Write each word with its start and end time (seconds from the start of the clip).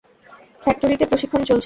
ফ্যাক্টরিতে 0.61 1.05
প্রশিক্ষণ 1.05 1.41
চলছে। 1.41 1.59